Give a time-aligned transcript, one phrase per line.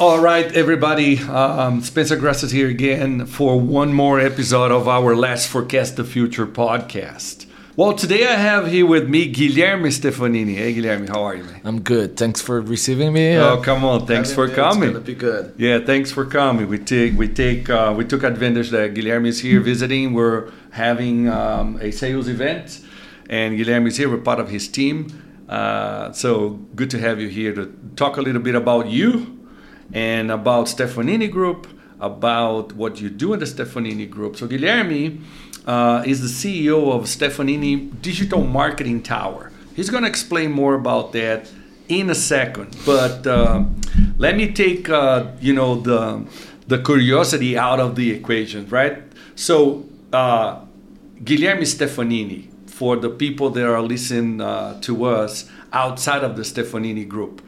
[0.00, 1.18] All right, everybody.
[1.18, 6.46] Um, Spencer Gracias here again for one more episode of our Let's Forecast the Future
[6.46, 7.44] podcast.
[7.76, 10.54] Well, today I have here with me Guilherme Stefanini.
[10.54, 11.60] Hey, Guilherme, how are you, man?
[11.64, 12.16] I'm good.
[12.16, 13.36] Thanks for receiving me.
[13.36, 14.06] Oh, come on!
[14.06, 14.84] Thanks for coming.
[14.84, 15.52] It's gonna be good.
[15.58, 16.66] Yeah, thanks for coming.
[16.66, 20.14] We take we take uh, we took advantage that Guilherme is here visiting.
[20.14, 22.80] We're having um, a sales event,
[23.28, 24.08] and Guilherme is here.
[24.08, 25.44] We're part of his team.
[25.46, 29.39] Uh, so good to have you here to talk a little bit about you
[29.92, 31.66] and about Stefanini Group,
[32.00, 34.36] about what you do in the Stefanini Group.
[34.36, 35.20] So Guilherme
[35.66, 36.28] uh, is the
[36.66, 39.52] CEO of Stefanini Digital Marketing Tower.
[39.74, 41.50] He's going to explain more about that
[41.88, 43.64] in a second, but uh,
[44.18, 46.24] let me take uh, you know the
[46.68, 49.02] the curiosity out of the equation, right?
[49.34, 50.60] So uh,
[51.24, 57.06] Guilherme Stefanini, for the people that are listening uh, to us outside of the Stefanini
[57.06, 57.42] Group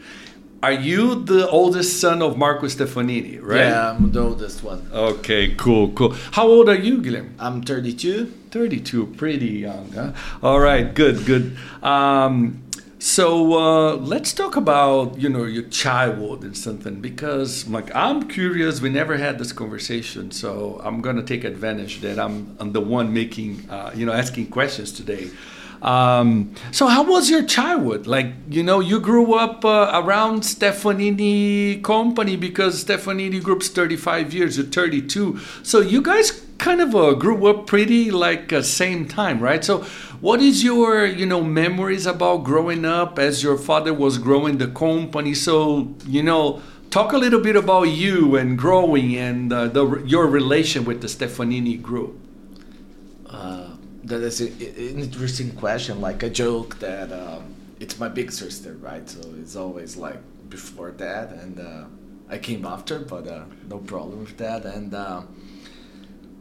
[0.62, 3.66] are you the oldest son of Marco Stefanini, right?
[3.66, 4.88] Yeah, I'm the oldest one.
[4.92, 6.14] Okay, cool, cool.
[6.32, 7.32] How old are you, Guilherme?
[7.38, 8.26] I'm 32.
[8.52, 10.12] 32, pretty young, huh?
[10.42, 11.56] All right, good, good.
[11.82, 12.62] Um,
[13.02, 18.80] so uh, let's talk about you know your childhood and something because like I'm curious.
[18.80, 23.12] We never had this conversation, so I'm gonna take advantage that I'm, I'm the one
[23.12, 25.30] making uh, you know asking questions today.
[25.82, 28.06] Um, so how was your childhood?
[28.06, 34.56] Like, you know, you grew up uh, around Stefanini company because Stefanini Group's 35 years,
[34.56, 35.40] you're 32.
[35.64, 39.64] So you guys kind of uh, grew up pretty like uh, same time, right?
[39.64, 39.82] So
[40.20, 44.68] what is your, you know, memories about growing up as your father was growing the
[44.68, 45.34] company?
[45.34, 50.28] So, you know, talk a little bit about you and growing and uh, the, your
[50.28, 52.16] relation with the Stefanini Group
[54.04, 56.00] that is an interesting question.
[56.00, 59.08] Like a joke that um, it's my big sister, right?
[59.08, 60.18] So it's always like
[60.48, 61.84] before that, and uh,
[62.28, 64.64] I came after, but uh, no problem with that.
[64.64, 65.22] And uh,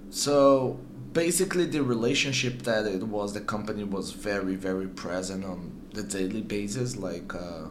[0.09, 0.79] so
[1.13, 6.41] basically, the relationship that it was, the company was very, very present on the daily
[6.41, 6.95] basis.
[6.95, 7.67] Like uh,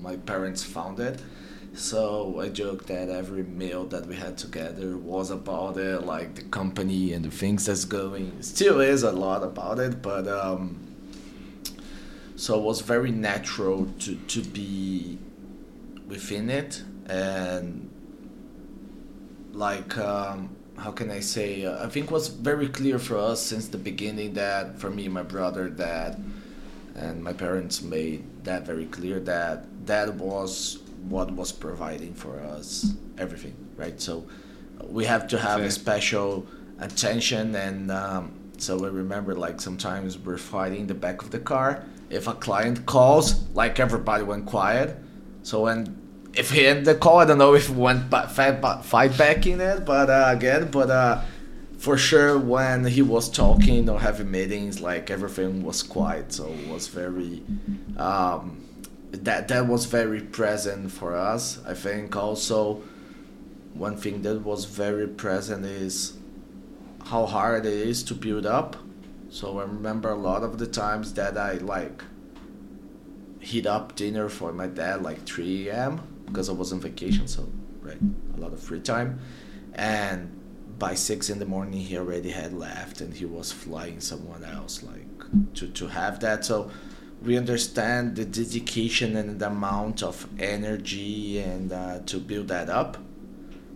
[0.00, 1.20] my parents founded
[1.74, 6.42] so I joked that every meal that we had together was about it, like the
[6.42, 8.42] company and the things that's going.
[8.42, 10.78] Still is a lot about it, but um,
[12.36, 15.18] so it was very natural to to be
[16.06, 17.88] within it and
[19.52, 21.66] like um, how can I say?
[21.66, 25.68] I think was very clear for us since the beginning that for me, my brother,
[25.68, 26.22] dad,
[26.94, 32.92] and my parents made that very clear that that was what was providing for us
[33.18, 34.00] everything, right?
[34.00, 34.26] So
[34.86, 36.46] we have to have a special
[36.78, 41.84] attention and um, so we remember like sometimes we're fighting the back of the car.
[42.10, 44.96] If a client calls, like everybody went quiet.
[45.42, 45.98] So when
[46.34, 49.60] if he ended the call, I don't know if we went fight, fight back in
[49.60, 51.22] it, but uh, again, but uh,
[51.78, 56.32] for sure when he was talking or having meetings, like everything was quiet.
[56.32, 57.42] So it was very
[57.96, 58.61] um,
[59.12, 61.60] that that was very present for us.
[61.66, 62.82] I think also
[63.74, 66.14] one thing that was very present is
[67.06, 68.76] how hard it is to build up.
[69.30, 72.02] So I remember a lot of the times that I like
[73.40, 76.00] heat up dinner for my dad like 3 a.m.
[76.26, 77.48] because I was on vacation, so
[77.80, 77.98] right,
[78.36, 79.20] a lot of free time,
[79.74, 80.38] and
[80.78, 84.82] by six in the morning he already had left and he was flying someone else
[84.82, 86.44] like to to have that.
[86.44, 86.70] So
[87.24, 92.96] we understand the dedication and the amount of energy and uh, to build that up.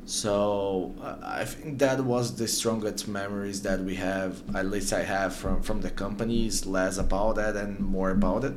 [0.05, 5.03] So uh, i think that was the strongest memories that we have at least i
[5.03, 8.55] have from from the companies less about that and more about it.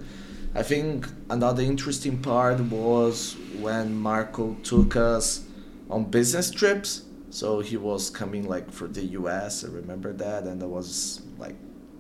[0.54, 5.44] I think another interesting part was when marco took us
[5.90, 7.04] on business trips.
[7.32, 11.56] So he was coming like for the us i remember that and there was like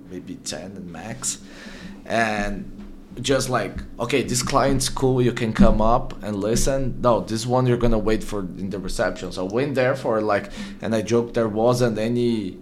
[0.09, 1.39] maybe 10 and max.
[2.05, 2.78] And
[3.21, 6.99] just like okay this client's cool you can come up and listen.
[7.01, 9.31] No this one you're gonna wait for in the reception.
[9.31, 10.51] So I went there for like
[10.81, 12.57] and i joked there wasn't any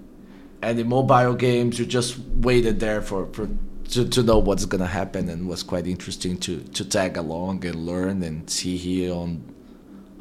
[0.64, 1.80] any mobile games.
[1.80, 3.50] You just waited there for for
[3.90, 7.86] to, to know what's gonna happen and was quite interesting to to tag along and
[7.86, 9.44] learn and see here on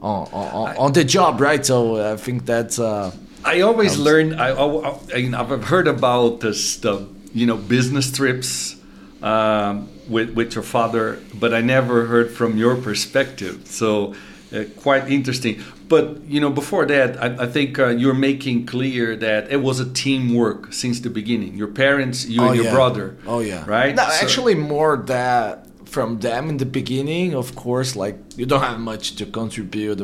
[0.02, 1.64] on on, on the job right?
[1.64, 3.12] So i think that's uh
[3.44, 8.76] i always learn I, I, I i've heard about this the you know business trips
[9.22, 13.66] um, with, with your father, but I never heard from your perspective.
[13.66, 14.14] So
[14.52, 15.62] uh, quite interesting.
[15.88, 19.80] But you know, before that, I, I think uh, you're making clear that it was
[19.80, 21.56] a teamwork since the beginning.
[21.56, 22.72] Your parents, you oh, and your yeah.
[22.72, 23.16] brother.
[23.26, 23.64] Oh yeah.
[23.66, 23.94] Right.
[23.94, 27.34] No, so, actually, more that from them in the beginning.
[27.34, 30.00] Of course, like you don't have much to contribute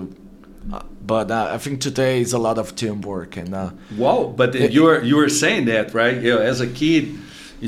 [0.72, 3.52] Uh, but uh, I think today is a lot of teamwork and.
[3.52, 4.32] Uh, wow!
[4.36, 6.16] But you were you were saying that right?
[6.22, 7.18] You know, as a kid, you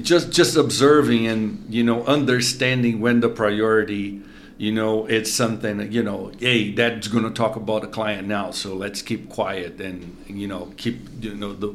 [0.03, 4.21] just just observing and you know understanding when the priority
[4.59, 8.51] you know it's something you know hey that's going to talk about a client now
[8.51, 11.75] so let's keep quiet and you know keep you know the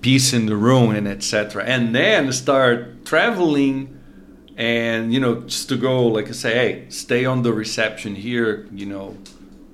[0.00, 4.00] peace in the room and etc and then start traveling
[4.56, 8.68] and you know just to go like i say hey stay on the reception here
[8.72, 9.16] you know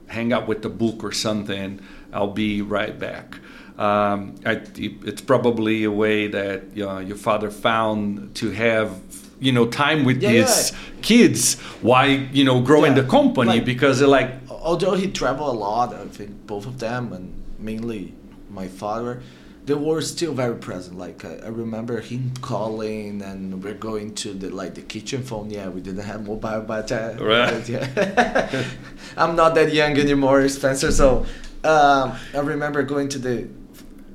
[0.07, 1.81] hang out with the book or something
[2.13, 3.39] i'll be right back
[3.81, 9.01] um, I, it's probably a way that uh, your father found to have
[9.41, 10.79] you know time with yeah, his yeah.
[11.01, 13.03] kids why you know growing yeah.
[13.03, 17.11] the company like, because like although he traveled a lot i think both of them
[17.15, 18.13] and mainly
[18.51, 19.23] my father
[19.65, 24.35] they were still very present like I, I, remember him calling and we're going to
[24.35, 27.67] the like the kitchen phone yeah we didn't have mobile but uh, right.
[27.67, 28.65] yeah
[29.17, 31.25] i'm not that young anymore spencer so
[31.65, 33.49] um, i remember going to the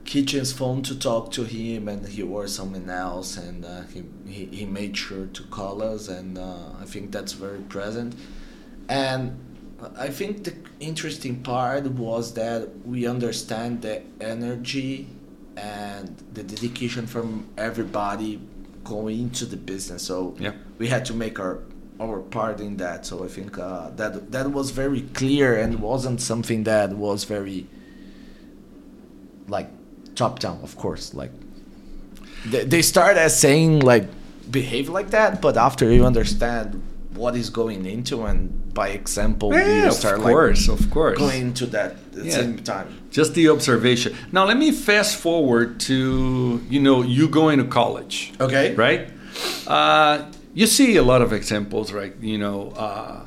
[0.05, 4.45] kitchen's phone to talk to him and he or someone else and uh, he, he,
[4.45, 8.15] he made sure to call us and uh, i think that's very present.
[8.87, 9.37] And
[9.97, 15.07] i think the interesting part was that we understand the energy
[15.57, 18.39] and the dedication from everybody
[18.83, 20.03] going into the business.
[20.03, 20.53] So yeah.
[20.77, 21.59] we had to make our
[21.99, 23.05] our part in that.
[23.05, 27.67] So i think uh, that that was very clear and wasn't something that was very
[29.47, 29.69] like
[30.15, 31.13] top down, of course.
[31.13, 31.31] Like
[32.45, 34.07] they, they start as saying like
[34.49, 36.81] behave like that, but after you understand
[37.13, 41.17] what is going into and by example yeah, you start of course, like of course
[41.17, 42.31] going to that at yeah.
[42.31, 42.87] same time.
[43.09, 44.15] Just the observation.
[44.31, 48.33] Now let me fast forward to you know you going to college.
[48.39, 48.75] Okay.
[48.75, 49.09] Right.
[49.67, 52.15] Uh, you see a lot of examples, right?
[52.21, 53.25] You know, uh,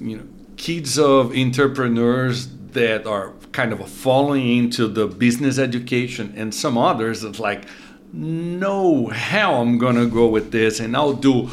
[0.00, 0.24] you know,
[0.56, 7.24] kids of entrepreneurs that are kind of falling into the business education and some others
[7.24, 7.64] it's like
[8.12, 11.50] no how i'm gonna go with this and i'll do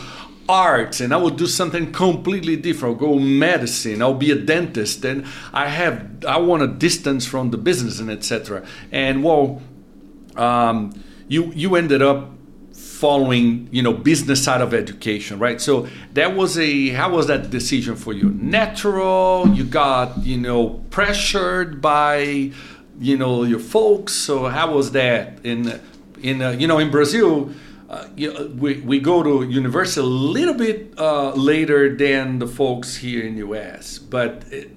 [0.48, 2.94] arts and i will do something completely different.
[2.94, 7.50] I'll go medicine i'll be a dentist and i have i want a distance from
[7.50, 9.64] the business and etc and well
[10.36, 10.94] um,
[11.28, 12.35] you you ended up
[13.06, 15.60] following you know business side of education right?
[15.62, 18.28] So that was a how was that decision for you?
[18.62, 19.48] Natural?
[19.58, 22.16] You got you know pressured by
[23.08, 24.14] you know your folks?
[24.28, 25.60] So how was that in
[26.30, 27.52] in uh, you know in brazil
[27.90, 28.30] uh, you
[28.64, 33.36] we, we go to university a little bit uh, later than the folks here in
[33.38, 34.72] us but it,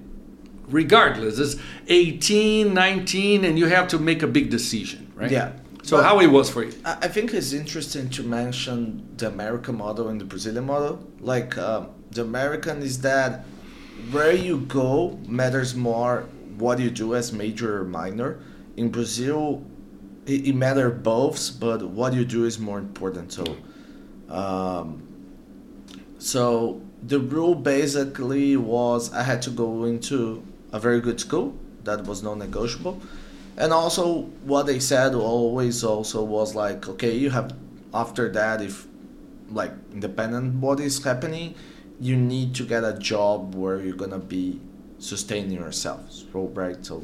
[0.67, 1.55] regardless it's
[1.87, 5.31] 18 19 and you have to make a big decision right?
[5.31, 5.53] Yeah
[5.89, 6.73] so but how it was for you?
[6.85, 10.99] I think it's interesting to mention the American model and the Brazilian model.
[11.19, 13.43] Like um, the American is that
[14.11, 18.39] where you go matters more what you do as major or minor.
[18.77, 19.65] In Brazil,
[20.27, 23.33] it, it matters both, but what you do is more important.
[23.33, 23.57] So,
[24.29, 25.01] um,
[26.19, 32.03] so the rule basically was I had to go into a very good school that
[32.05, 33.01] was non-negotiable
[33.59, 37.53] and also what they said always also was like okay you have
[37.93, 38.87] after that if
[39.51, 41.53] like independent what is happening
[41.99, 44.61] you need to get a job where you're gonna be
[44.99, 46.11] sustaining yourself.
[46.11, 47.03] So right so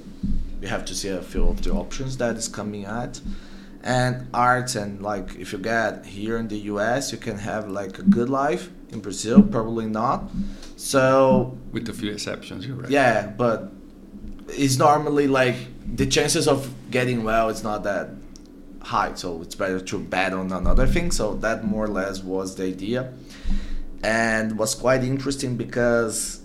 [0.61, 3.19] you have to see a few of the options that is coming at
[3.83, 7.99] and arts and like if you get here in the us you can have like
[7.99, 10.29] a good life in brazil probably not.
[10.77, 12.89] So with a few exceptions you're right.
[12.89, 13.71] Yeah but
[14.47, 15.55] it's normally like
[15.95, 18.09] the chances of getting well it's not that
[18.85, 21.11] high so it's better to bet on another thing.
[21.11, 23.13] So that more or less was the idea.
[24.03, 26.41] And was quite interesting because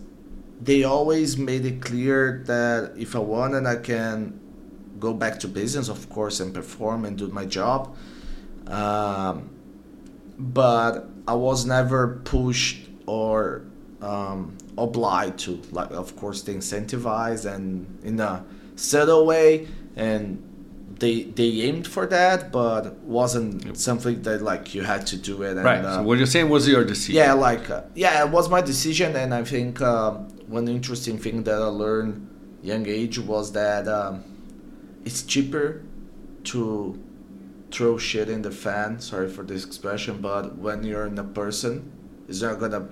[0.60, 4.38] they always made it clear that if i want and i can
[4.98, 7.96] go back to business of course and perform and do my job.
[8.66, 9.50] Um,
[10.38, 13.64] but i was never pushed or
[14.00, 18.44] um, obliged to like of course they incentivize and in a
[18.76, 20.42] subtle way and
[20.98, 23.76] they they aimed for that but wasn't yep.
[23.76, 26.48] something that like you had to do it and, right uh, so what you're saying
[26.48, 30.12] was your decision yeah like uh, yeah it was my decision and i think uh,
[30.46, 32.26] one interesting thing that i learned
[32.62, 34.22] young age was that um,
[35.04, 35.82] it's cheaper
[36.44, 37.02] to
[37.70, 41.90] throw shit in the fan sorry for this expression but when you're in a person
[42.28, 42.86] it's not gonna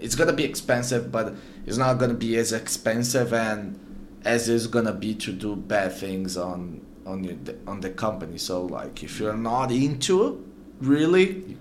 [0.00, 1.34] it's gonna be expensive but
[1.66, 3.78] it's not gonna be as expensive and
[4.24, 7.36] as it's gonna be to do bad things on on your
[7.66, 8.38] on the company.
[8.38, 10.34] So like if you're not into it,
[10.80, 11.56] really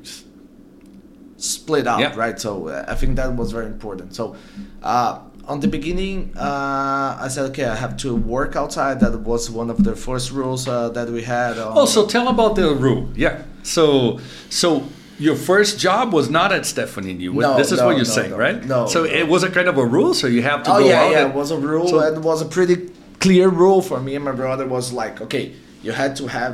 [1.38, 2.16] split up, yeah.
[2.16, 2.40] right?
[2.40, 4.16] So uh, I think that was very important.
[4.16, 4.36] So
[4.82, 9.02] uh, on the beginning, uh, I said, okay, I have to work outside.
[9.02, 11.58] That was one of the first rules uh, that we had.
[11.58, 13.10] oh, so tell about the rule.
[13.16, 13.44] Yeah.
[13.63, 14.88] So, so
[15.24, 17.32] your first job was not at Stefanini.
[17.34, 18.60] No, this is no, what you're no, saying, right?
[18.74, 20.13] no, So it was a kind of a rule.
[20.13, 21.12] So you have to Oh go yeah, out.
[21.12, 21.27] yeah.
[21.30, 22.77] It was a rule, So- and it was a pretty
[23.20, 24.65] clear rule for me and my brother.
[24.68, 25.46] Was like, okay,
[25.86, 26.53] you had to have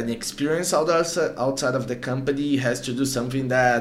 [0.00, 2.46] an experience outside outside of the company.
[2.54, 3.80] It has to do something that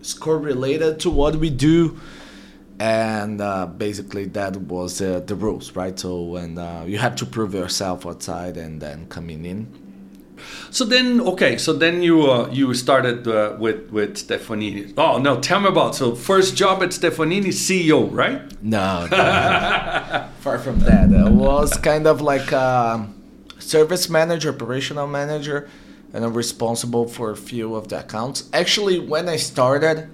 [0.00, 1.98] is correlated to what we do,
[2.78, 5.98] and uh, basically that was uh, the rules, right?
[5.98, 9.60] So and uh, you have to prove yourself outside and then coming in.
[10.70, 14.94] So then, okay, so then you uh, you started uh, with with Stefanini.
[14.96, 18.40] Oh no, tell me about so first job at Stefanini, CEO, right?
[18.62, 20.28] No, no.
[20.40, 21.12] far from that.
[21.14, 23.08] I was kind of like a
[23.58, 25.68] service manager, operational manager,
[26.12, 28.48] and I'm responsible for a few of the accounts.
[28.52, 30.08] Actually, when I started,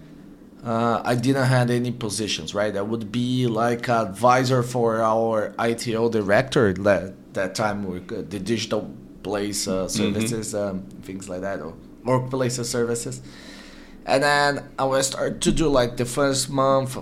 [0.64, 2.76] uh, I didn't have any positions, right?
[2.76, 8.90] I would be like advisor for our ITO director that that time the digital
[9.26, 13.20] place uh, services, um, things like that, or workplace services.
[14.06, 16.96] And then I will start to do like the first month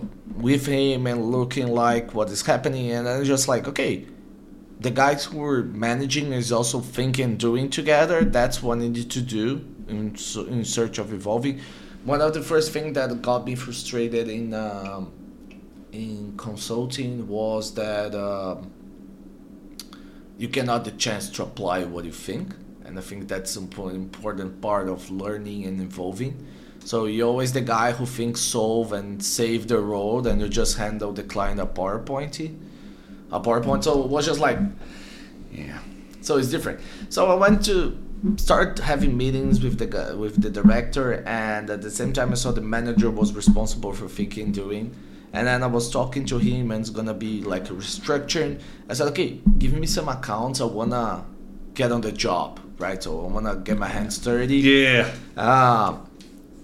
[0.49, 4.07] with him and looking like what is happening, and then just like okay,
[4.81, 8.25] the guys who were managing is also thinking, doing together.
[8.25, 9.47] That's what I need to do
[9.89, 10.17] in
[10.49, 11.61] in search of evolving.
[12.05, 15.13] One of the first things that got me frustrated in um,
[15.93, 18.71] in consulting was that um,
[20.39, 24.61] you cannot the chance to apply what you think, and I think that's an important
[24.61, 26.47] part of learning and evolving.
[26.85, 30.77] So you're always the guy who thinks solve and save the road, and you just
[30.77, 32.55] handle the client a PowerPoint,
[33.33, 33.85] a PowerPoint.
[33.85, 34.59] So it was just like,
[35.51, 35.79] yeah.
[36.21, 36.81] So it's different.
[37.09, 37.99] So I went to
[38.37, 42.53] start having meetings with the with the director, and at the same time I saw
[42.53, 44.95] the manager was responsible for thinking, doing.
[45.35, 48.61] And then I was talking to him, and it's gonna be like restructuring.
[48.89, 50.61] I said, okay, give me some accounts.
[50.61, 51.25] I wanna
[51.75, 53.03] get on the job, right?
[53.03, 54.59] So I wanna get my hands dirty.
[54.59, 55.11] Yeah.
[55.37, 55.99] Uh,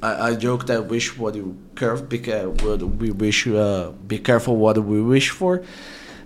[0.02, 4.56] I, I joke that wish what you curve because what we wish uh, be careful
[4.56, 5.62] what we wish for.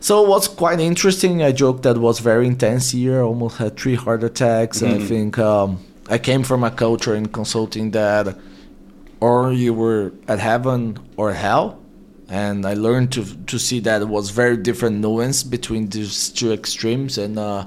[0.00, 1.42] So it was quite interesting.
[1.42, 3.22] I joke that was very intense year.
[3.22, 4.82] Almost had three heart attacks.
[4.82, 8.36] I think um, I came from a culture in consulting that
[9.20, 11.80] or you were at heaven or hell,
[12.34, 16.52] and I learned to to see that it was very different nuance between these two
[16.52, 17.66] extremes, and uh,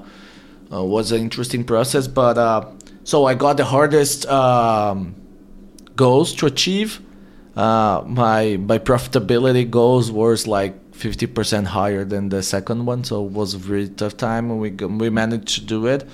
[0.70, 2.06] uh, was an interesting process.
[2.06, 2.66] But uh,
[3.02, 5.14] so I got the hardest um,
[5.96, 7.00] goals to achieve.
[7.56, 13.32] Uh, my my profitability goals was like 50% higher than the second one, so it
[13.32, 14.70] was a very tough time, and we
[15.04, 16.04] we managed to do it.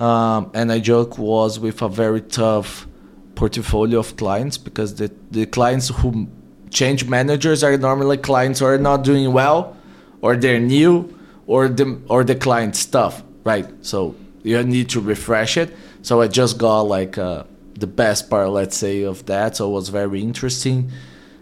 [0.00, 2.88] Um, and I joke was with a very tough
[3.36, 6.26] portfolio of clients because the the clients who
[6.70, 9.76] change managers are normally clients who are not doing well,
[10.20, 13.66] or they're new, or the or the client stuff, right?
[13.82, 15.76] So you need to refresh it.
[16.02, 17.44] So I just got like uh,
[17.74, 19.56] the best part, let's say, of that.
[19.56, 20.90] So it was very interesting.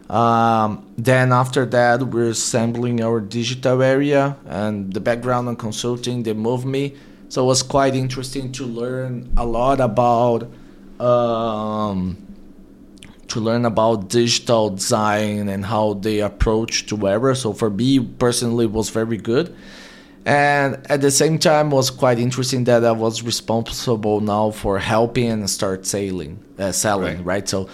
[0.08, 6.22] Um, then after that, we're assembling our digital area and the background on consulting.
[6.22, 6.94] They moved me,
[7.28, 10.50] so it was quite interesting to learn a lot about
[11.00, 12.23] um,
[13.28, 17.34] to learn about digital design and how they approach to Weber.
[17.34, 19.54] So for me personally, it was very good.
[20.26, 25.30] And at the same time, was quite interesting that I was responsible now for helping
[25.30, 27.26] and start selling, uh, selling, Right.
[27.26, 27.48] right?
[27.48, 27.68] So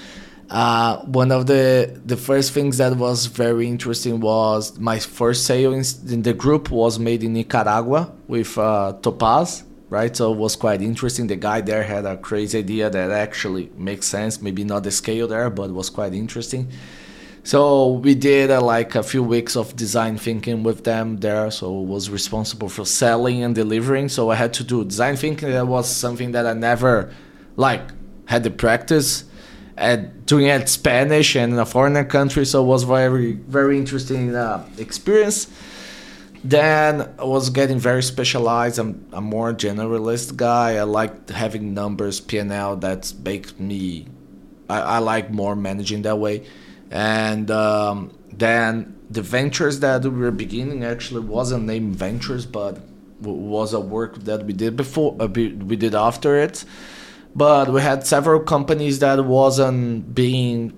[0.51, 5.73] uh, one of the the first things that was very interesting was my first sale
[5.73, 10.17] in, in the group was made in Nicaragua with uh, Topaz, right?
[10.17, 11.27] So it was quite interesting.
[11.27, 14.41] The guy there had a crazy idea that actually makes sense.
[14.41, 16.71] Maybe not the scale there, but was quite interesting.
[17.43, 21.51] So we did uh, like a few weeks of design thinking with them there.
[21.51, 24.09] So was responsible for selling and delivering.
[24.09, 25.51] So I had to do design thinking.
[25.51, 27.13] That was something that I never
[27.57, 27.83] like
[28.27, 29.25] had the practice
[29.77, 32.45] at doing it Spanish and in a foreign country.
[32.45, 35.49] So it was very very interesting uh, experience.
[36.43, 38.79] Then I was getting very specialized.
[38.79, 40.77] I'm a more generalist guy.
[40.77, 42.77] I like having numbers, P&L.
[42.77, 44.07] That makes me.
[44.69, 46.47] I, I like more managing that way.
[46.91, 52.81] And um, then the ventures that we were beginning actually wasn't named ventures, but
[53.21, 55.17] was a work that we did before.
[55.21, 56.65] Uh, we we did after it.
[57.35, 60.77] But we had several companies that wasn't being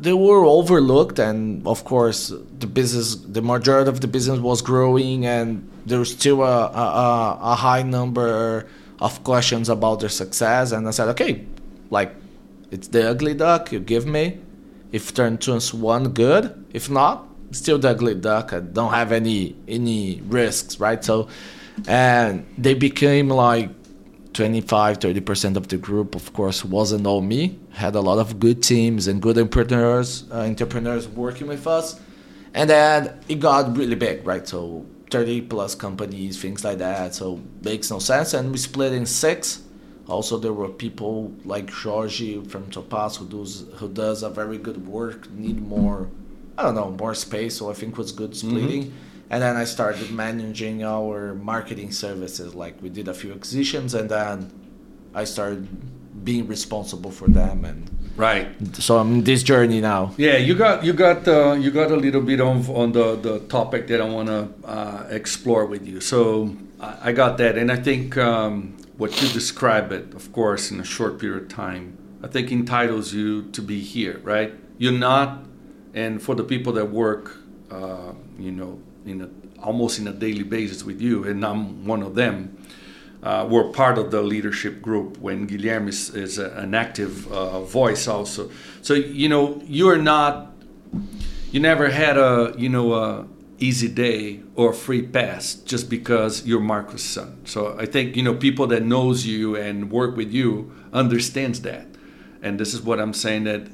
[0.00, 5.26] they were overlooked and of course the business the majority of the business was growing
[5.26, 8.66] and there was still a, a, a high number
[9.00, 11.44] of questions about their success and i said okay
[11.90, 12.14] like
[12.70, 14.38] it's the ugly duck you give me
[14.92, 18.52] if turn us one good if not still the ugly duck.
[18.52, 21.02] I don't have any any risks, right?
[21.04, 21.28] So,
[21.86, 23.70] and they became like
[24.40, 27.58] 25 30% of the group of course wasn't all me.
[27.72, 32.00] Had a lot of good teams and good entrepreneurs uh, entrepreneurs working with us.
[32.54, 34.48] And then it got really big right?
[34.48, 37.14] So 30 plus companies things like that.
[37.14, 38.32] So makes no sense.
[38.32, 39.62] And we split in six.
[40.08, 44.86] Also there were people like Georgie from Topaz who does who does a very good
[44.86, 46.08] work need more
[46.56, 47.58] I don't know more space.
[47.58, 48.84] So I think was good splitting.
[48.84, 52.54] Mm-hmm and then I started managing our marketing services.
[52.54, 54.50] Like we did a few acquisitions, and then
[55.14, 55.68] I started
[56.24, 58.48] being responsible for them and right.
[58.76, 60.12] So i'm in this journey now.
[60.16, 63.40] Yeah you got you got uh, you got a little bit of on the the
[63.40, 66.00] topic that i want to uh, explore with you.
[66.00, 67.56] So I, I, got that.
[67.56, 71.48] And i think um, what you describe it of course in a short period of
[71.48, 74.52] time i think entitles you to be here right?
[74.76, 75.44] You're not
[75.94, 77.36] and for the people that work
[77.70, 79.28] uh, you know in a,
[79.62, 82.56] almost in a daily basis with you, and I'm one of them.
[83.22, 87.60] Uh, we're part of the leadership group when Guilherme is, is a, an active uh,
[87.60, 88.50] voice also.
[88.80, 90.52] So you know you're not,
[91.50, 93.26] you never had a you know a
[93.58, 97.42] easy day or free pass just because you're Marcos' son.
[97.44, 101.86] So I think you know people that knows you and work with you understands that,
[102.40, 103.68] and this is what I'm saying that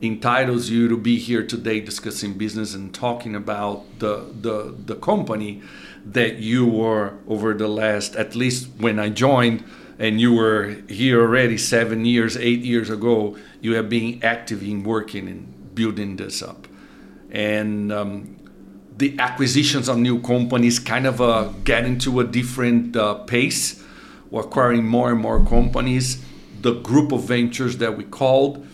[0.00, 5.60] entitles you to be here today discussing business and talking about the the, the company
[6.04, 9.64] that you were over the last at least when I joined
[9.98, 14.84] and you were here already seven years eight years ago you have been active in
[14.84, 16.66] working and building this up.
[17.30, 18.36] And um,
[18.96, 23.82] the acquisitions of new companies kind of uh, get into a different uh, pace.
[24.30, 26.24] We're acquiring more and more companies.
[26.62, 28.66] The group of ventures that we called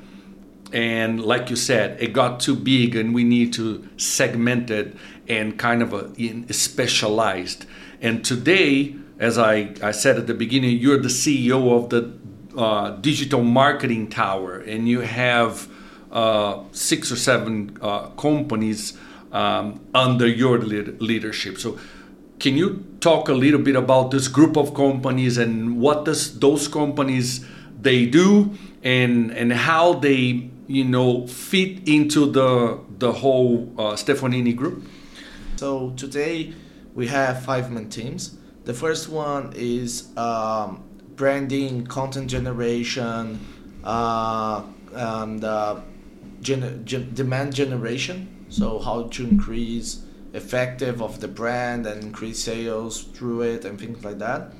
[0.74, 4.94] and like you said it got too big and we need to segment it
[5.28, 7.64] and kind of a, specialized.
[8.02, 12.12] And today as I, I said at the beginning you're the ceo of the
[12.56, 14.58] uh, digital marketing tower.
[14.58, 15.68] And you have
[16.12, 18.96] uh, six or seven uh, companies
[19.32, 21.58] um, under your leadership.
[21.58, 21.78] So
[22.38, 26.68] can you talk a little bit about this group of companies and what does those
[26.68, 27.44] companies
[27.80, 28.50] they do
[28.82, 34.84] and and how they you know fit into the the whole uh, Stefanini group?
[35.56, 36.54] So today
[36.94, 38.36] we have five main teams.
[38.64, 40.82] The first one is um,
[41.16, 43.38] branding, content generation,
[43.84, 45.80] uh, and uh,
[46.40, 48.46] gen- gen- demand generation.
[48.48, 54.04] So how to increase effective of the brand and increase sales through it and things
[54.04, 54.52] like that.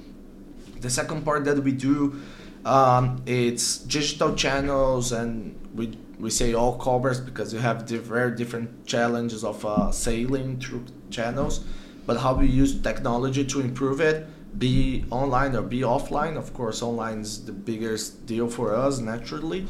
[0.80, 2.20] The second part that we do
[2.64, 8.34] um, it's digital channels, and we we say all covers because you have the very
[8.34, 11.64] different challenges of uh, sailing through channels,
[12.06, 14.26] but how we use technology to improve it,
[14.58, 16.36] be online or be offline.
[16.36, 19.66] Of course, online is the biggest deal for us naturally.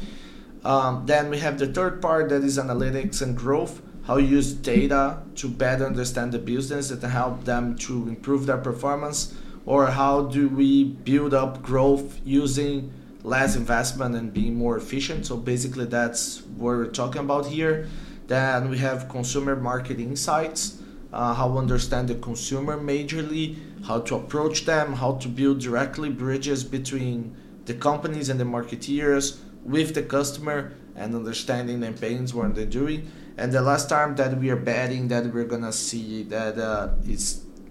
[0.63, 3.81] Um, then we have the third part that is analytics and growth.
[4.03, 8.57] How you use data to better understand the business and help them to improve their
[8.59, 9.33] performance
[9.65, 12.91] or how do we build up growth using
[13.23, 15.25] less investment and being more efficient?
[15.25, 17.87] So basically that's what we're talking about here.
[18.27, 20.81] Then we have consumer market insights
[21.15, 26.09] uh, how to understand the consumer majorly how to approach them how to build directly
[26.09, 32.53] bridges between the companies and the marketeers with the customer and understanding their pains what
[32.55, 33.09] they're doing.
[33.37, 36.93] And the last time that we are betting that we're gonna see that uh,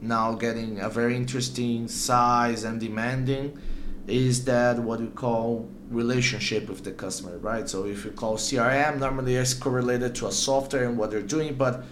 [0.05, 3.59] now getting a very interesting size and demanding
[4.07, 7.69] is that what we call relationship with the customer, right?
[7.69, 11.55] So if you call CRM, normally it's correlated to a software and what they're doing,
[11.55, 11.85] but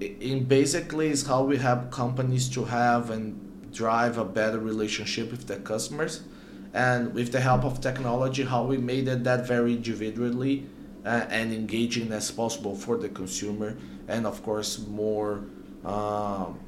[0.00, 5.46] in basically is how we have companies to have and drive a better relationship with
[5.46, 6.22] their customers.
[6.74, 10.66] And with the help of technology, how we made it that very individually
[11.04, 15.44] uh, and engaging as possible for the consumer, and of course more
[15.84, 16.60] um,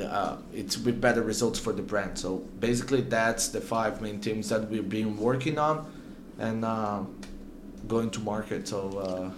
[0.00, 2.18] uh, it's with better results for the brand.
[2.18, 5.90] So basically, that's the five main teams that we've been working on
[6.38, 7.02] and uh,
[7.88, 8.68] going to market.
[8.68, 8.98] So.
[8.98, 9.30] Uh,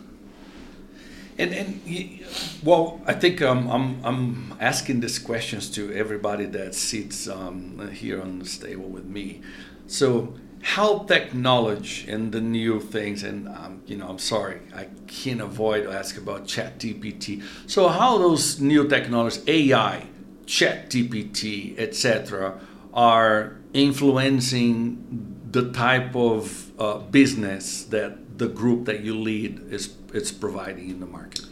[1.40, 2.21] and and
[2.64, 8.21] well, I think um, I'm I'm asking these questions to everybody that sits um, here
[8.21, 9.42] on the table with me.
[9.87, 15.40] So how technology and the new things and um, you know i'm sorry i can't
[15.40, 20.05] avoid ask about chat gpt so how those new technologies ai
[20.49, 22.59] ChatGPT, etc.,
[22.95, 30.33] are influencing the type of uh, business that the group that you lead is it's
[30.33, 31.45] providing in the market?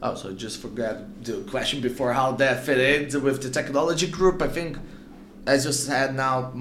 [0.00, 4.40] Oh, so just forgot the question before how that fit in with the technology group.
[4.40, 4.78] I think,
[5.46, 6.52] as you said, now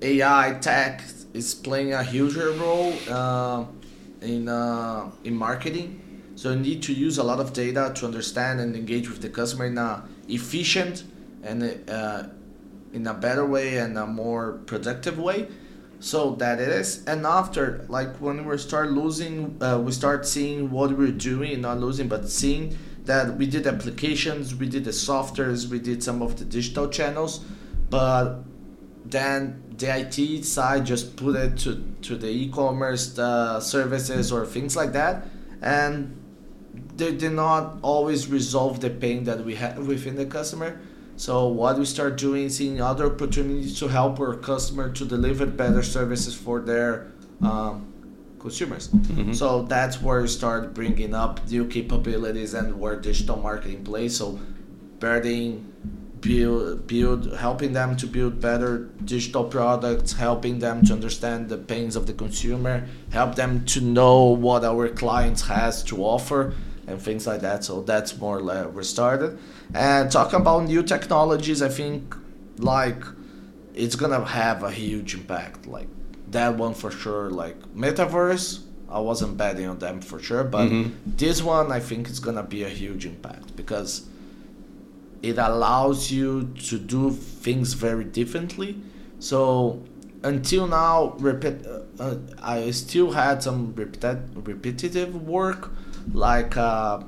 [0.00, 1.02] AI tech
[1.34, 3.66] is playing a huge role uh,
[4.22, 6.00] in uh, in marketing.
[6.36, 9.28] So you need to use a lot of data to understand and engage with the
[9.28, 11.04] customer in a efficient
[11.44, 12.24] and uh,
[12.92, 15.48] in a better way and a more productive way.
[16.00, 17.02] So that it is.
[17.06, 21.78] And after, like when we start losing, uh, we start seeing what we're doing, not
[21.78, 26.38] losing, but seeing that we did applications, we did the softwares, we did some of
[26.38, 27.40] the digital channels,
[27.90, 28.42] but
[29.04, 34.76] then the IT side just put it to, to the e-commerce uh, services or things
[34.76, 35.26] like that,
[35.60, 36.20] and
[36.96, 40.80] they did not always resolve the pain that we had within the customer.
[41.16, 45.46] So what we start doing is seeing other opportunities to help our customer to deliver
[45.46, 47.92] better services for their um,
[48.38, 48.88] consumers.
[48.88, 49.32] Mm-hmm.
[49.32, 54.16] So that's where we start bringing up new capabilities and where digital marketing plays.
[54.16, 54.38] So
[54.98, 55.72] building,
[56.20, 61.94] build, build, helping them to build better digital products, helping them to understand the pains
[61.96, 66.54] of the consumer, help them to know what our clients has to offer
[66.86, 67.64] and things like that.
[67.64, 69.38] So that's more like we started.
[69.74, 72.14] And talking about new technologies, I think
[72.58, 73.02] like
[73.74, 75.66] it's gonna have a huge impact.
[75.66, 75.88] Like
[76.30, 77.30] that one for sure.
[77.30, 80.90] Like metaverse, I wasn't betting on them for sure, but mm-hmm.
[81.04, 84.06] this one I think is gonna be a huge impact because
[85.22, 88.76] it allows you to do things very differently.
[89.18, 89.82] So
[90.22, 95.70] until now, repeat, uh, uh, I still had some repeti- repetitive work
[96.12, 97.02] like uh,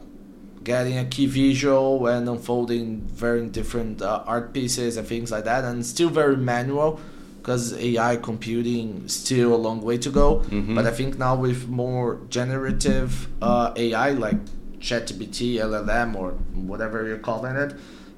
[0.65, 5.65] getting a key visual and unfolding very different uh, art pieces and things like that,
[5.65, 7.01] and still very manual
[7.39, 10.39] because AI computing still a long way to go.
[10.39, 10.75] Mm-hmm.
[10.75, 14.45] But I think now with more generative uh, AI like
[14.81, 17.75] ChatGPT, LLM, or whatever you're calling it,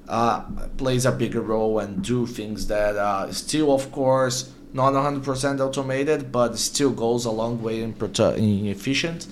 [0.07, 0.41] uh,
[0.77, 6.31] plays a bigger role and do things that uh, still, of course, not 100% automated,
[6.31, 9.27] but still goes a long way in, prote- in efficient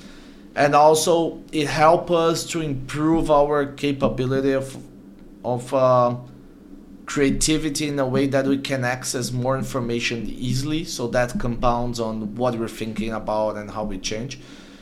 [0.58, 4.76] and also it helps us to improve our capability of
[5.46, 6.16] of uh,
[7.06, 10.84] creativity in a way that we can access more information easily.
[10.84, 14.40] So that compounds on what we're thinking about and how we change.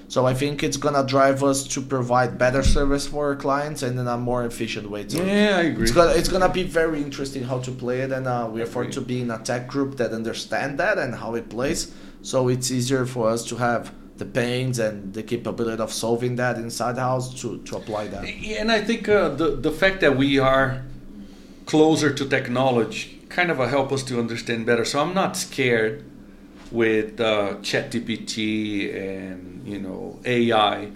[0.07, 3.99] So i think it's gonna drive us to provide better service for our clients and
[3.99, 5.25] in a more efficient way too.
[5.25, 5.83] yeah i agree.
[5.83, 8.93] It's gonna, it's gonna be very interesting how to play it and uh, we're fortunate
[8.93, 11.91] to be in a tech group that understand that and how it plays.
[12.21, 16.57] So it's easier for us to have the pains and the capability of solving that
[16.57, 18.23] inside house to, to apply that.
[18.23, 20.83] And I think uh, the, the fact that we are
[21.65, 24.85] closer to technology kind of help us to understand better.
[24.85, 26.05] So I'm not scared
[26.71, 30.91] with uh, ChatGPT and you know AI.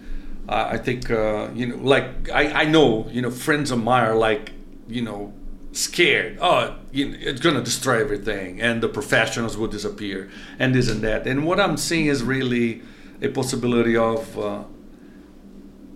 [0.47, 4.15] I think uh, you know, like I, I know you know friends of mine are
[4.15, 4.51] like
[4.88, 5.34] you know
[5.73, 6.39] scared.
[6.41, 11.01] Oh, you know, it's gonna destroy everything, and the professionals will disappear, and this and
[11.01, 11.27] that.
[11.27, 12.82] And what I'm seeing is really
[13.21, 14.63] a possibility of uh,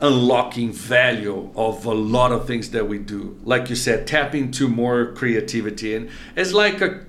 [0.02, 3.40] unlocking value of a lot of things that we do.
[3.44, 7.06] Like you said, tap into more creativity, and it's like a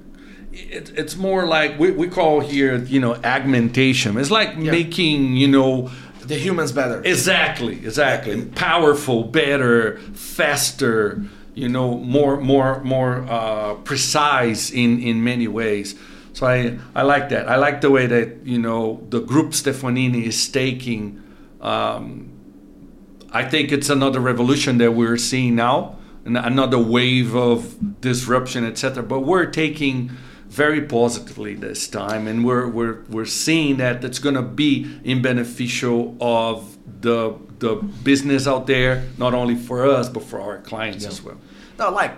[0.52, 4.16] it, it's more like we, we call here you know augmentation.
[4.16, 4.70] It's like yeah.
[4.70, 7.02] making you know the humans better.
[7.04, 8.44] Exactly, exactly.
[8.46, 11.22] Powerful, better, faster.
[11.54, 15.94] You know, more more more uh, precise in in many ways.
[16.34, 17.48] So I, I like that.
[17.48, 21.22] I like the way that you know the group Stefanini is taking.
[21.60, 22.30] Um,
[23.30, 29.02] I think it's another revolution that we're seeing now, another wave of disruption, etc.
[29.02, 30.10] But we're taking
[30.48, 35.22] very positively this time, and we're we're we're seeing that it's going to be in
[35.22, 41.04] beneficial of the the business out there, not only for us but for our clients
[41.04, 41.10] yeah.
[41.10, 41.38] as well.
[41.78, 42.12] No, like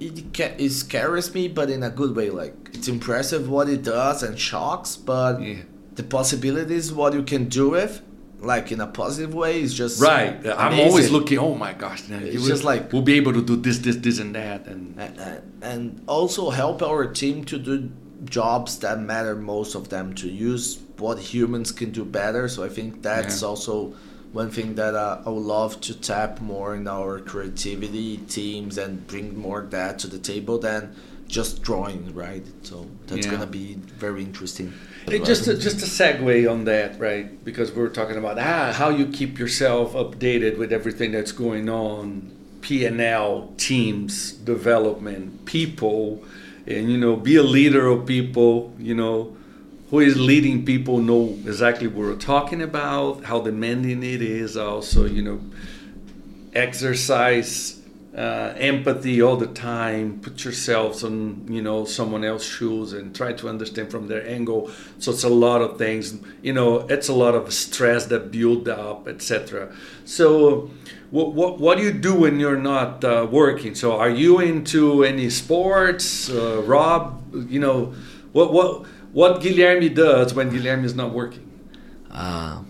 [0.00, 2.30] it, it scares me, but in a good way.
[2.30, 5.62] Like it's impressive what it does and shocks, but yeah.
[5.94, 8.02] the possibilities what you can do with,
[8.38, 10.34] like in a positive way, is just right.
[10.40, 10.52] Amazing.
[10.58, 11.38] I'm always looking.
[11.38, 12.02] Oh my gosh!
[12.08, 15.62] It's just like we'll be able to do this, this, this, and that, and and,
[15.62, 17.90] and also help our team to do
[18.24, 22.48] jobs that matter most of them to use what humans can do better.
[22.48, 23.48] So I think that's yeah.
[23.48, 23.94] also
[24.32, 29.06] one thing that uh, I would love to tap more in our creativity teams and
[29.06, 30.94] bring more that to the table than
[31.26, 32.44] just drawing, right?
[32.62, 33.32] So that's yeah.
[33.32, 34.72] gonna be very interesting.
[35.06, 37.42] It, just a, just a segue on that, right?
[37.44, 41.68] Because we are talking about ah, how you keep yourself updated with everything that's going
[41.68, 46.22] on, P and L, teams, development, people,
[46.66, 48.74] and you know, be a leader of people.
[48.78, 49.36] You know,
[49.90, 54.56] who is leading people know exactly what we're talking about, how demanding it is.
[54.56, 55.40] Also, you know,
[56.54, 57.80] exercise
[58.16, 63.32] uh, empathy all the time put yourselves on you know someone else's shoes and try
[63.32, 64.68] to understand from their angle.
[64.98, 68.68] So it's a lot of things you know it's a lot of stress that build
[68.68, 69.72] up etc
[70.04, 70.70] so
[71.10, 73.74] what, what, what do you do when you're not uh, working?
[73.74, 77.20] So are you into any sports uh, rob?
[77.48, 77.94] You know
[78.32, 81.46] what what what guilherme does when guilherme is not working
[82.10, 82.62] uh,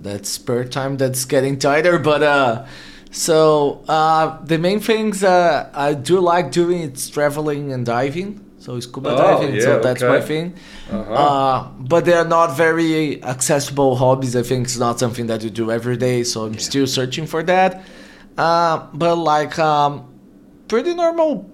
[0.00, 2.64] that spare time that's getting tighter but uh
[3.12, 8.40] so uh, the main things uh, I do like doing is traveling and diving.
[8.58, 10.18] So scuba oh, diving, yeah, so that's okay.
[10.18, 10.54] my thing.
[10.90, 11.12] Uh-huh.
[11.12, 14.34] Uh, but they are not very accessible hobbies.
[14.34, 16.22] I think it's not something that you do every day.
[16.22, 16.60] So I'm yeah.
[16.60, 17.84] still searching for that.
[18.38, 20.08] Uh, but like um,
[20.68, 21.50] pretty normal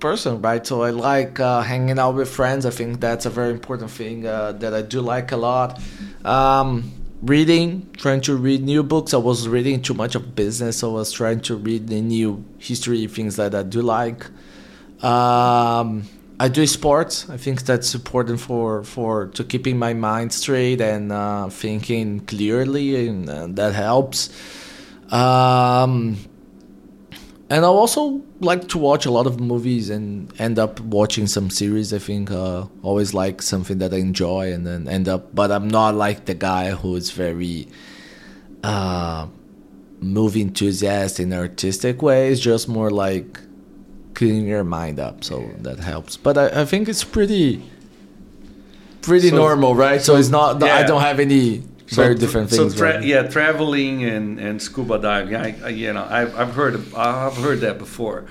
[0.00, 0.66] person, right?
[0.66, 2.66] So I like uh, hanging out with friends.
[2.66, 5.80] I think that's a very important thing uh, that I do like a lot.
[6.24, 9.14] Um, reading, trying to read new books.
[9.14, 10.78] I was reading too much of business.
[10.78, 14.26] So I was trying to read the new history things that I do like.
[15.02, 16.04] Um,
[16.38, 17.28] I do sports.
[17.30, 23.08] I think that's important for for to keeping my mind straight and uh, thinking clearly,
[23.08, 24.28] and uh, that helps.
[25.10, 26.18] Um,
[27.48, 31.48] and I also like to watch a lot of movies and end up watching some
[31.48, 31.92] series.
[31.92, 35.32] I think uh, always like something that I enjoy and then end up.
[35.34, 37.68] But I'm not like the guy who is very
[38.64, 39.28] uh,
[40.00, 42.40] movie enthusiast in artistic ways.
[42.40, 43.38] Just more like
[44.14, 46.16] cleaning your mind up, so that helps.
[46.16, 47.62] But I, I think it's pretty
[49.02, 50.00] pretty so, normal, right?
[50.00, 50.60] So, so it's not.
[50.60, 50.74] Yeah.
[50.74, 52.72] I don't have any so very different things.
[52.72, 55.36] So tra- yeah, traveling and, and scuba diving.
[55.36, 58.26] I, I, you know I've, I've heard I've heard that before.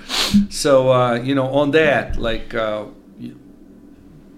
[0.50, 2.84] So uh, you know on that like uh,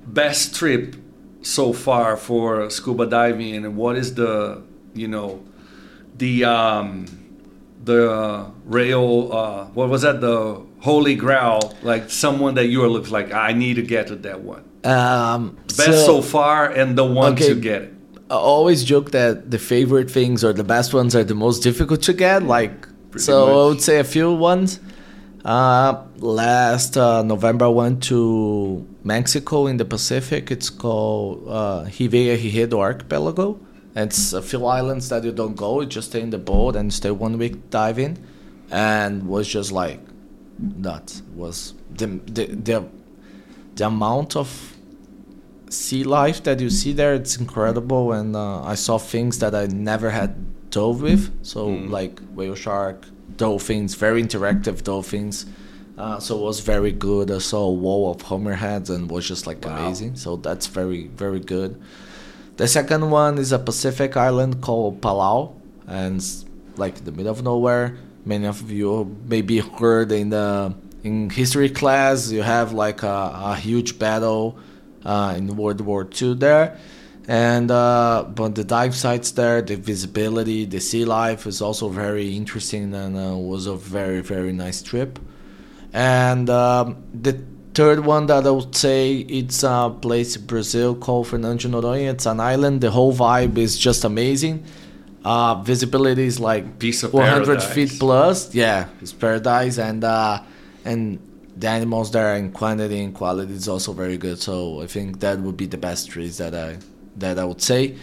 [0.07, 0.97] best trip
[1.43, 4.63] so far for scuba diving and what is the
[4.95, 5.43] you know
[6.17, 7.07] the um,
[7.85, 12.89] the uh, rail uh, what was that the holy grail like someone that you are
[12.89, 14.65] looks like I need to get to that one.
[14.85, 17.49] Um, best so, so far and the one okay.
[17.49, 17.98] to get it.
[18.31, 22.03] I always joke that the favorite things or the best ones are the most difficult
[22.03, 22.43] to get.
[22.43, 23.55] Like, Pretty so much.
[23.55, 24.81] I would say a few ones.
[25.45, 30.51] Uh, last uh, November, I went to Mexico in the Pacific.
[30.51, 33.59] It's called uh, Gigedo Archipelago.
[33.97, 35.81] It's a few islands that you don't go.
[35.81, 38.19] You just stay in the boat and stay one week diving,
[38.71, 40.01] and was just like
[40.59, 41.23] nuts.
[41.35, 42.88] Was the the the,
[43.75, 44.77] the amount of
[45.71, 48.13] sea life that you see there it's incredible.
[48.13, 51.45] And uh, i saw things that i never had dove with.
[51.45, 51.91] So mm.
[51.91, 53.05] like whale shark
[53.37, 55.47] dolphins very interactive dolphins.
[55.97, 57.29] Uh, so it was very good.
[57.29, 59.77] I saw a wall of hammerheads and was just like wow.
[59.77, 60.17] amazing.
[60.17, 61.81] So that's very very good.
[62.57, 65.55] The second one is a pacific island called palau.
[65.87, 66.23] And
[66.79, 67.97] like in the middle of nowhere.
[68.25, 73.57] Many of you maybe heard in the in history class you have like a, a
[73.57, 74.59] huge battle
[75.05, 76.77] uh, in World War II there.
[77.27, 82.35] And uh, but the dive sites there, the visibility, the sea life is also very
[82.35, 85.19] interesting and uh, was a very very nice trip.
[85.93, 87.39] And um, the
[87.75, 92.11] third one that I would say it's a place in Brazil called Fernando de Noronha.
[92.13, 92.81] It's an island.
[92.81, 94.65] The whole vibe is just amazing.
[95.25, 97.75] Uh, visibility is like Piece of 100 paradise.
[97.75, 98.55] feet plus.
[98.55, 100.41] Yeah, it's paradise, and uh,
[100.85, 101.19] and
[101.59, 104.40] the animals there in quantity and quality is also very good.
[104.40, 106.79] So I think that would be the best trees that I
[107.16, 107.97] that I would say.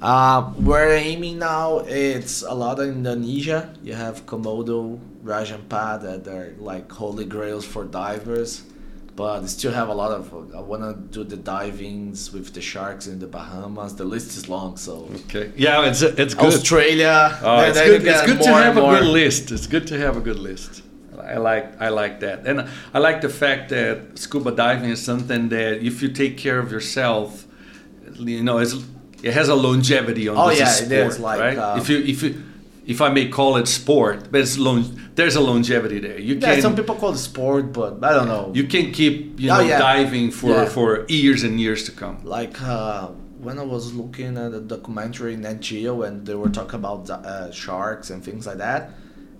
[0.00, 1.78] Uh, we're aiming now.
[1.86, 3.72] It's a lot of Indonesia.
[3.84, 8.62] You have Komodo, Raja Ampat that are like holy grails for divers,
[9.14, 10.32] but I still have a lot of.
[10.56, 13.94] I want to do the divings with the sharks in the Bahamas.
[13.94, 15.52] The list is long, so okay.
[15.54, 16.54] Yeah, it's it's good.
[16.54, 17.38] Australia.
[17.42, 18.04] Oh, it's good.
[18.04, 19.52] It's good to have a good list.
[19.52, 20.82] It's good to have a good list.
[21.20, 25.50] I like I like that, and I like the fact that scuba diving is something
[25.50, 27.46] that if you take care of yourself,
[28.14, 31.58] you know, it has a longevity on oh, this yeah, sport, it is like, right?
[31.58, 32.42] Um, if you if you
[32.86, 36.18] if I may call it sport, but it's long, there's a longevity there.
[36.18, 38.50] You yeah, can, some people call it sport, but I don't know.
[38.54, 39.78] You can keep you oh, know yeah.
[39.78, 40.64] diving for yeah.
[40.64, 42.24] for years and years to come.
[42.24, 46.48] Like uh, when I was looking at a documentary in Nat Geo and they were
[46.48, 48.92] talking about uh, sharks and things like that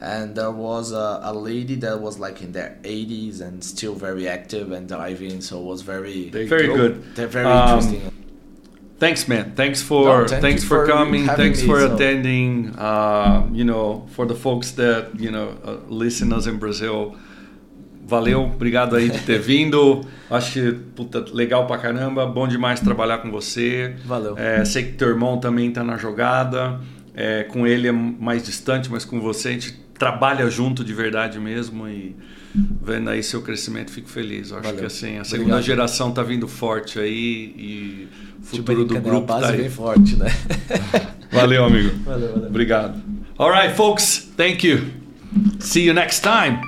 [0.02, 4.28] and there was a, a, lady that was like in their 80s and still very
[4.28, 7.14] active and diving so it was very very good.
[7.14, 8.12] They're very um, interesting.
[8.98, 9.54] thanks man.
[9.54, 11.26] Thanks for no, thank thanks for, for, coming.
[11.26, 11.94] thanks me, for so.
[11.94, 17.14] attending uh, you know for the folks that you know uh, listen us in brazil.
[18.04, 20.00] Valeu obrigado aí de ter vindo.
[20.28, 22.26] Acho que puta, legal pra caramba.
[22.26, 23.94] Bom demais trabalhar com você.
[24.04, 24.36] Valeu.
[24.36, 26.80] É, sei que teu irmão também tá na jogada.
[27.14, 31.38] É, com ele é mais distante mas com você a gente trabalha junto de verdade
[31.38, 32.16] mesmo e
[32.82, 34.50] vendo aí seu crescimento, fico feliz.
[34.50, 34.80] Eu acho Valeu.
[34.80, 35.62] que assim, a segunda Obrigado.
[35.62, 38.08] geração tá vindo forte aí e
[38.40, 39.70] o futuro do grupo base tá aí.
[39.70, 40.26] forte, né?
[41.30, 41.96] Valeu, amigo.
[42.04, 42.48] valeu, valeu.
[42.48, 43.00] Obrigado.
[43.38, 44.28] All right, folks.
[44.36, 44.86] Thank you.
[45.60, 46.60] See you next time.